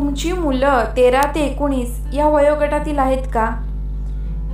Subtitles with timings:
[0.00, 3.50] तुमची मुलं तेरा ते एकोणीस या वयोगटातील आहेत का?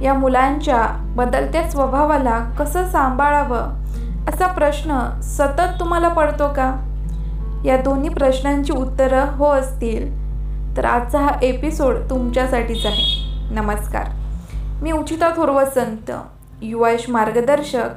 [0.02, 3.84] या मुलांच्या बदलत्या स्वभावाला कसं सांभाळावं
[4.28, 6.76] असा प्रश्न सतत तुम्हाला पडतो का?
[7.64, 10.10] या दोन्ही प्रश्नांची उत्तरं हो असतील.
[10.76, 13.04] तर आजचा हा एपिसोड तुमच्यासाठीच आहे.
[13.54, 14.04] नमस्कार.
[14.82, 16.12] मी उचिता थोरवसंत
[16.62, 17.88] युवायश मार्गदर्शक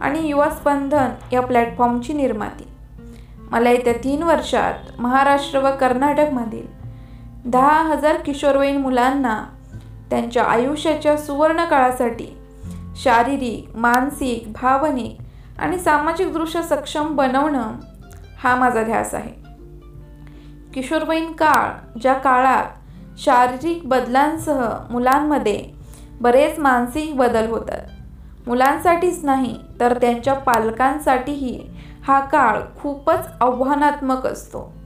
[0.00, 2.68] आणि युवा स्पंदन या प्लॅटफॉर्मची निर्माती.
[3.50, 6.83] मला येत्या तीन वर्षात महाराष्ट्र व कर्नाटकमधील
[7.44, 9.44] दहा हजार किशोरवयीन मुलांना
[10.10, 12.36] त्यांच्या आयुष्याच्या सुवर्ण काळासाठी
[12.96, 15.16] शारीरिक मानसिक भावनिक
[15.58, 17.72] आणि सामाजिकदृष्ट्या सक्षम बनवणं
[18.38, 19.32] हा माझा ध्यास आहे.
[20.74, 22.64] किशोरवयीन काळ ज्या काळात
[23.18, 25.64] शारीरिक बदलांसह मुलांमध्ये
[26.20, 27.86] बरेच मानसिक बदल होतात.
[28.46, 31.66] मुलांसाठीच नाही तर त्यांच्या पालकांसाठीही
[32.06, 34.83] हा काळ खूपच आव्हानात्मक असतो.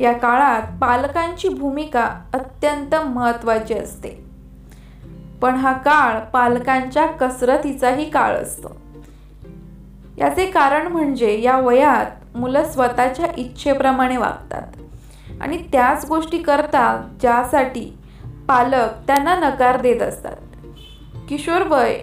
[0.00, 4.24] या काळात पालकांची भूमिका अत्यंत महत्त्वाची असते.
[5.42, 8.76] पण हा काळ पालकांच्या कसरतीचाही काळ असतो.
[10.18, 14.62] याचे कारण म्हणजे या वयात मुलं स्वतःच्या इच्छेप्रमाणे वागतात.
[15.40, 17.98] आणि त्याच गोष्टी करतात ज्यासाठी
[18.48, 20.36] पालक त्यांना नकार देत असतात.
[21.28, 22.02] किशोर वय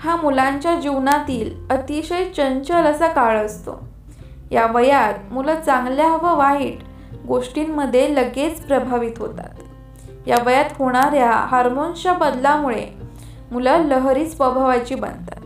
[0.00, 3.88] हा मुलांच्या जीवनातील अतिशय चंचल असा काळ असतो.
[4.50, 6.78] या वयात मुलं चांगल्या व वाईट
[7.28, 9.50] गोष्टींमध्ये लगेच प्रभावित होतात.
[10.26, 12.86] या वयात होणाऱ्या हार्मोन्सच्या बदलामुळे
[13.50, 15.40] मुलं लहरी स्वभावाची बनतात.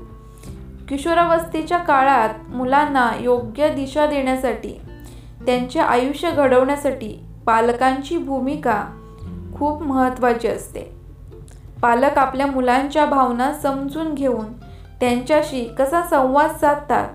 [0.88, 4.80] किशोरावस्थेच्या काळात मुलांना योग्य दिशा देण्यासाठी
[5.46, 8.84] त्यांचे आयुष्य घडवण्यासाठी पालकांची भूमिका
[9.58, 10.96] खूप महत्त्वाची असते.
[11.82, 14.46] पालक आपल्या मुलांच्या भावना समजून घेऊन
[15.00, 17.08] त्यांच्याशी कसा संवाद साधतात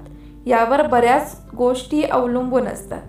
[0.45, 3.01] यावर बऱ्याच गोष्टी अवलंबून असतात.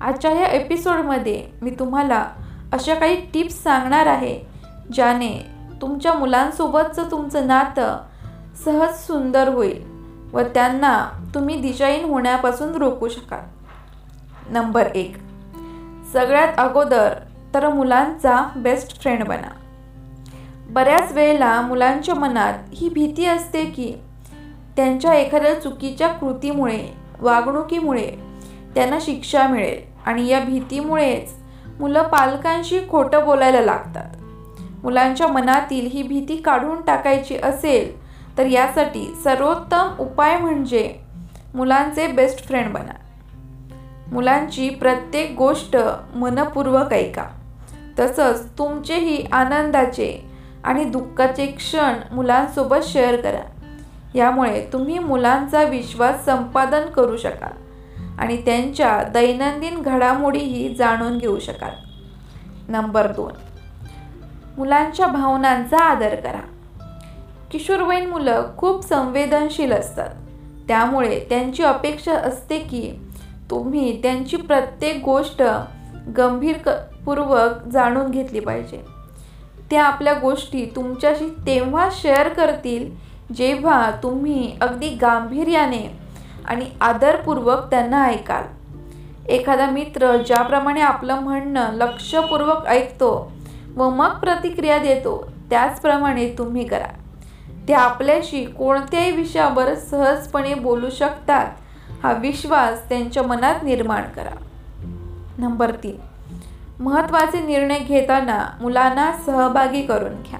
[0.00, 2.26] आजच्या या एपिसोडमध्ये मी तुम्हाला
[2.72, 4.40] अशा काही टिप्स सांगणार आहे
[4.92, 5.46] ज्याने
[5.82, 7.98] तुमच्या मुलांसोबतचं तुमचं नातं
[8.64, 9.82] सहज सुंदर होईल
[10.32, 13.40] व त्यांना तुम्ही दिशाहीन होण्यापासून रोखू शकाल.
[14.50, 15.16] नंबर एक.
[16.12, 17.14] सगळ्यात अगोदर
[17.54, 19.52] तर मुलांचा बेस्ट फ्रेंड बना.
[20.70, 23.94] बऱ्याच वेळेला मुलांच्या मनात ही भीती असते की
[24.76, 26.88] त्यांच्या एखाद्या चुकीच्या कृतीमुळे
[27.20, 28.16] वागणुकीमुळे
[28.74, 29.87] त्यांना शिक्षा मिळेल.
[30.08, 31.30] आणि या भीतीमुळेच
[31.80, 34.16] मुलं पालकांशी खोटं बोलायला लागतात.
[34.82, 37.98] मुलांच्या मनातील ही भीती काढून टाकायची असेल
[38.38, 40.94] तर यासाठी सर्वोत्तम उपाय म्हणजे
[41.54, 42.94] मुलांचे बेस्ट फ्रेंड बना.
[44.12, 45.76] मुलांची प्रत्येक गोष्ट
[46.14, 47.24] मनपूर्वक ऐका.
[47.98, 50.30] तसंच तुमचेही आनंदाचे
[50.64, 53.66] आणि दुःखाचे क्षण मुलांसोबत शेअर करा.
[54.14, 57.67] यामुळे तुम्ही मुलांचा विश्वास संपादन करू शकाल.
[58.18, 61.70] आणि त्यांच्या दैनंदिन घडामोडीही जाणून घेऊ शकाल.
[62.68, 63.32] नंबर दोन.
[64.58, 66.40] मुलांच्या भावनांचा आदर करा.
[67.50, 70.08] किशोरवयीन मुलं खूप संवेदनशील असतात.
[70.68, 72.92] त्यामुळे त्यांची अपेक्षा असते की
[73.50, 75.42] तुम्ही त्यांची प्रत्येक गोष्ट
[76.16, 76.68] गंभीर क
[77.06, 78.82] पूर्वक जाणून घेतली पाहिजे.
[79.70, 82.90] त्या आपल्या गोष्टी तुमच्याशी तेव्हा शेअर करतील
[83.34, 85.97] जेव्हा तुम्ही अगदी गांभीर्याने
[86.48, 88.42] आणि आदरपूर्वक त्यांना ऐकाल.
[89.28, 93.32] एखादा मित्र ज्याप्रमाणे आपलं म्हणणं लक्षपूर्वक ऐकतो
[93.76, 96.86] व मग प्रतिक्रिया देतो त्याचप्रमाणे तुम्ही करा.
[97.68, 101.46] ते आपल्याशी कोणत्याही विषयावर सहजपणे बोलू शकतात.
[102.02, 104.44] हा विश्वास त्यांच्या मनात निर्माण करा.
[105.38, 105.96] नंबर तीन.
[106.82, 110.38] महत्त्वाचे निर्णय घेताना मुलांना सहभागी करून घ्या.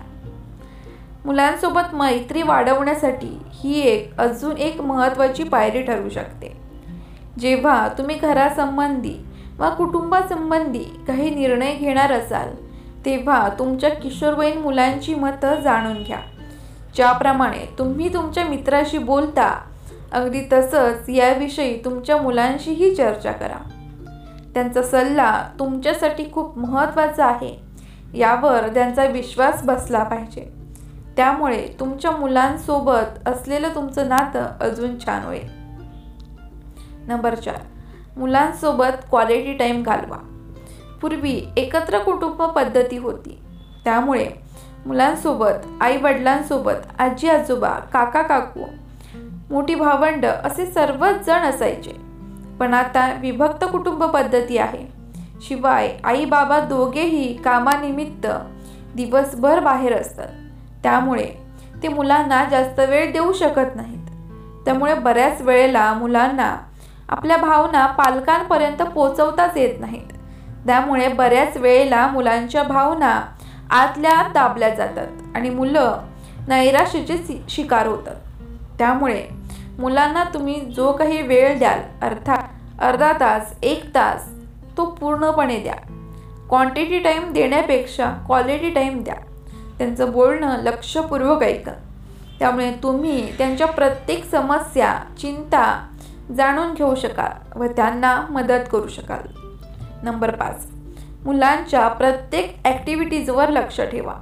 [1.25, 6.57] मुलांसोबत मैत्री वाढवण्यासाठी ही एक अजून एक महत्त्वाची पायरी ठरू शकते.
[7.39, 9.15] जेव्हा तुम्ही घरासंबंधी
[9.59, 12.49] वा कुटुंबासंबंधी काही निर्णय घेणार असाल
[13.05, 16.19] तेव्हा तुमच्या किशोरवयीन मुलांची मतं जाणून घ्या.
[16.97, 19.61] ज्याप्रमाणे तुम्ही तुमच्या मित्राशी बोलता
[20.13, 23.71] अगदी तसंच याविषयी तुमच्या मुलांशीही चर्चा करा.
[24.55, 27.61] त्यांचा सल्ला तुमच्यासाठी खूप महत्त्वाचा आहे.
[28.15, 30.58] यावर त्यांचा विश्वास बसला पाहिजे.
[31.19, 35.49] त्यामुळे तुमच्या मुलांसोबत असलेलं तुमचं नातं अजून छान होईल.
[37.09, 37.57] नंबर चार
[38.17, 40.17] मुलांसोबत क्वालिटी टाईम घालवा.
[41.01, 43.39] पूर्वी एकत्र कुटुंब पद्धती होती.
[43.85, 44.29] त्यामुळे
[44.87, 48.65] मुलांसोबत आई वडिलांसोबत आजी आजोबा काका काकू
[49.51, 51.93] मोठी भावंड असे सर्वच जण असायचे.
[52.61, 54.93] पण आता विभक्त कुटुंब पद्धती आहे.
[55.41, 58.27] शिवाय आई बाबा दोघेही कामानिमित्त
[58.95, 60.29] दिवसभर बाहेर असतात.
[60.83, 61.31] त्यामुळे
[61.83, 64.07] ते मुलांना जास्त वेळ देऊ शकत नाहीत.
[64.65, 66.57] त्यामुळे बऱ्याच वेळेला मुलांना
[67.09, 70.13] आपल्या भावना पालकांपर्यंत पोचवताच येत नाहीत.
[70.67, 73.23] त्यामुळे बऱ्याच वेळेला मुलांच्या भावना
[73.71, 76.01] आतल्या आत दाबल्या जातात आणि मुलं
[76.49, 78.15] नैराश्याचे शिकार होतात.
[78.79, 79.27] त्यामुळे
[79.79, 82.43] मुलांना तुम्ही जो काही वेळ द्याल अर्थात
[82.81, 84.29] अर्धा तास एक तास
[84.77, 85.75] तो पूर्णपणे द्या.
[86.49, 89.15] क्वांटिटी टाईम देण्यापेक्षा क्वालिटी टाईम द्या.
[89.79, 91.73] त्यांचं बोलणं लक्षपूर्वक ऐका.
[92.39, 95.87] त्यामुळे तुम्ही त्यांच्या प्रत्येक समस्या चिंता
[96.37, 99.39] जाणून घेऊ शकाल व त्यांना मदत करू शकाल.
[100.03, 100.67] नंबर पाच.
[101.25, 104.15] मुलांच्या प्रत्येक ॲक्टिव्हिटीजवर लक्ष ठेवा.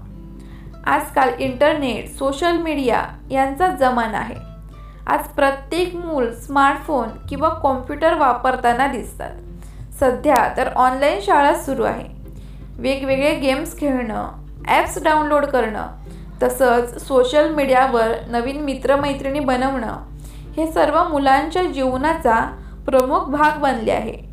[0.87, 4.35] आजकाल इंटरनेट सोशल मीडिया यांचा जमाना आहे.
[5.07, 9.31] आज प्रत्येक मूल स्मार्टफोन किंवा कॉम्प्युटर वापरताना दिसतात.
[10.01, 12.09] सध्या तर ऑनलाईन शाळा सुरू आहे.
[12.79, 15.87] वेगवेगळे गेम्स खेळणं ॲप्स डाउनलोड करणं
[16.43, 19.97] तसंच सोशल मीडियावर नवीन मित्रमैत्रिणी बनवणं
[20.57, 22.53] हे सर्व मुलांच्या जीवनाचा
[22.87, 24.27] प्रमुख भाग बनले आहे.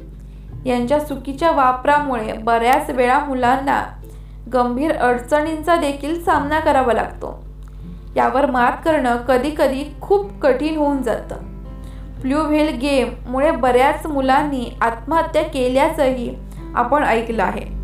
[0.65, 3.83] यांच्या चुकीच्या वापरामुळे बऱ्याच वेळा मुलांना
[4.53, 7.44] गंभीर अडचणींचा देखील सामना करावा लागतो.
[8.15, 11.35] यावर मात करणं कधीकधी खूप कठीण होऊन जातं.
[12.21, 16.35] फ्ल्यूव्हेल गेममुळे बऱ्याच मुलांनी आत्महत्या केल्याचंही
[16.75, 17.82] आपण ऐकलं आहे.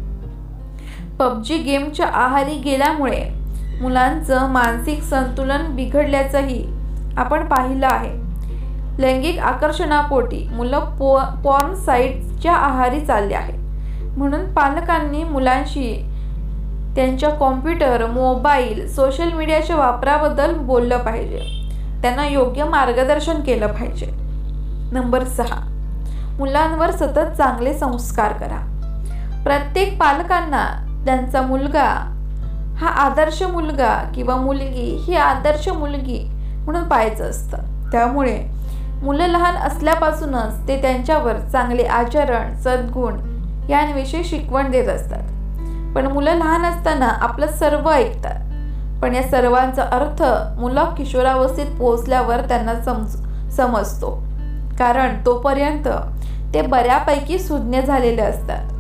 [1.19, 3.23] पबजी गेमच्या आहारी गेल्यामुळे
[3.81, 6.63] मुलांचं मानसिक संतुलन बिघडल्याचंही
[7.17, 8.11] आपण पाहिलं आहे.
[8.99, 13.53] लैंगिक आकर्षणापोटी मुलं पो पॉर्न साईटच्या आहारी चालले आहे
[14.17, 15.93] म्हणून पालकांनी मुलांशी
[16.95, 21.41] त्यांच्या कॉम्प्युटर मोबाईल सोशल मीडियाच्या वापराबद्दल बोललं पाहिजे.
[22.01, 24.07] त्यांना योग्य मार्गदर्शन केलं पाहिजे.
[24.91, 25.59] नंबर सहा.
[26.37, 28.65] मुलांवर सतत चांगले संस्कार करा.
[29.43, 32.15] प्रत्येक पालकांना त्यांचा मुलगा
[32.77, 36.31] हा आदर्श मुलगा किंवा मुलगी ही आदर्श मुलगी
[36.65, 37.57] म्हणून पाहायचं असतं.
[37.91, 38.45] त्यामुळे
[39.03, 43.13] मुलं लहान असल्यापासूनच ते त्यांच्यावर चांगले आचरण सद्गुण
[43.69, 45.21] यांविषयी शिकवण देत असतात.
[45.95, 48.35] पण मुलं लहान असताना आपलं सर्व ऐकतात.
[49.01, 50.23] पण या सर्वांचा अर्थ
[50.59, 53.15] मुलं किशोरावस्थेत पोहोचल्यावर त्यांना समज
[53.51, 54.23] समजतो.
[54.79, 55.87] कारण तोपर्यंत
[56.53, 58.73] ते बऱ्यापैकी सुज्ञ झालेले असतात.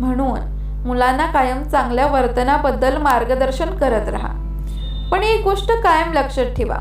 [0.00, 0.51] म्हणून
[0.84, 4.28] मुलांना कायम चांगल्या वर्तनाबद्दल मार्गदर्शन करत राहा.
[5.12, 6.76] पण एक गोष्ट कायम लक्षात ठेवा.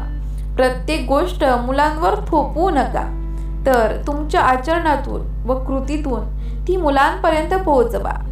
[0.56, 3.18] प्रत्येक गोष्ट मुलांवर थोपवू नका.
[3.66, 6.38] तर तुमच्या आचरणातून व कृतीतून
[6.68, 8.28] ती मुलांपर्यंत पोहोचवा.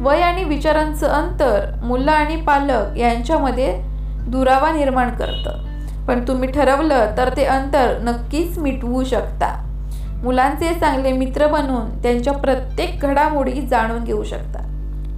[0.00, 3.80] वय आणि विचारांचं अंतर मुलं आणि पालक यांच्यामध्ये
[4.28, 5.64] दुरावा निर्माण करतं.
[6.06, 9.60] पण तुम्ही ठरवलं तर ते अंतर नक्कीच मिटवू शकता.
[10.22, 14.63] मुलांचे चांगले मित्र बनून त्यांच्या प्रत्येक घडामोडी जाणून घेऊ शकता.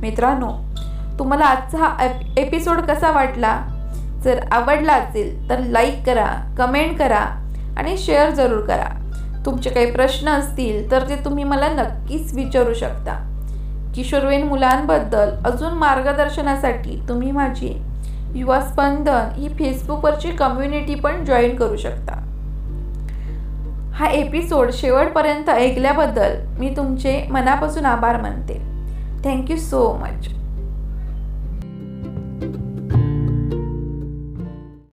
[0.01, 0.51] मित्रांनो
[1.19, 3.61] तुम्हाला आजचा हा एपिसोड कसा वाटला?
[4.25, 7.25] जर आवडला असेल तर लाईक करा कमेंट करा
[7.77, 9.03] आणि शेअर जरूर करा.
[9.47, 13.33] तुमचे काही प्रश्न असतील तर ते तुम्ही मला नक्कीच विचारू शकता.
[13.95, 17.83] किशोरवयीन मुलांबद्दल अजून मार्गदर्शनासाठी तुम्ही माझी
[18.35, 22.13] युवा स्पंदन ही फेसबुकवरची कम्युनिटी पण जॉईन करू शकता.
[23.95, 28.76] हा एपिसोड शेवटपर्यंत ऐकल्याबद्दल मी तुमचे मनापासून आभार मानते.
[29.27, 30.36] Thank you so much.